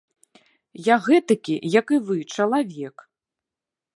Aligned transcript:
Я 0.87 0.95
гэтакі, 1.07 1.55
як 1.79 1.87
і 1.97 2.01
вы, 2.09 2.17
чалавек. 2.39 2.95